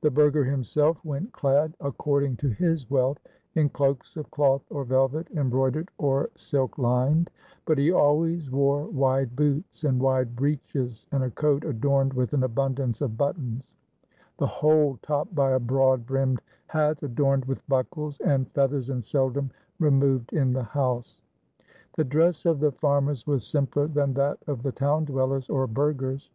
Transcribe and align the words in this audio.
The 0.00 0.10
burgher 0.10 0.42
himself 0.42 0.98
went 1.04 1.30
clad, 1.30 1.76
according 1.80 2.38
to 2.38 2.48
his 2.48 2.90
wealth, 2.90 3.18
in 3.54 3.68
cloaks 3.68 4.16
of 4.16 4.28
cloth 4.32 4.62
or 4.68 4.82
velvet, 4.82 5.28
embroidered 5.30 5.90
or 5.96 6.28
silk 6.34 6.76
lined; 6.76 7.30
but 7.66 7.78
he 7.78 7.92
always 7.92 8.50
wore 8.50 8.86
wide 8.86 9.36
boots 9.36 9.84
and 9.84 10.00
wide 10.00 10.34
breeches 10.34 11.06
and 11.12 11.22
a 11.22 11.30
coat 11.30 11.64
adorned 11.64 12.14
with 12.14 12.32
an 12.32 12.42
abundance 12.42 13.00
of 13.00 13.16
buttons, 13.16 13.76
the 14.38 14.46
whole 14.48 14.98
topped 15.02 15.36
by 15.36 15.52
a 15.52 15.60
broad 15.60 16.04
brimmed 16.04 16.42
hat 16.66 17.00
adorned 17.04 17.44
with 17.44 17.64
buckles 17.68 18.18
and 18.18 18.50
feathers 18.50 18.90
and 18.90 19.04
seldom 19.04 19.52
removed 19.78 20.32
in 20.32 20.52
the 20.52 20.64
house. 20.64 21.22
The 21.94 22.02
dress 22.02 22.44
of 22.44 22.58
the 22.58 22.72
farmers 22.72 23.24
was 23.24 23.46
simpler 23.46 23.86
than 23.86 24.14
that 24.14 24.38
of 24.48 24.64
the 24.64 24.72
town 24.72 25.04
dwellers 25.04 25.48
or 25.48 25.68
burghers. 25.68 26.28